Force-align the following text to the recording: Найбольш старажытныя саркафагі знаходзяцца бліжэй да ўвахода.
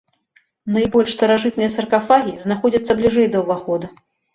Найбольш 0.77 1.13
старажытныя 1.19 1.75
саркафагі 1.77 2.37
знаходзяцца 2.49 2.91
бліжэй 3.01 3.33
да 3.33 3.39
ўвахода. 3.49 3.97